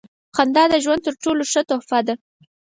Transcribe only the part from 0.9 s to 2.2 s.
تر ټولو ښه تحفه ده.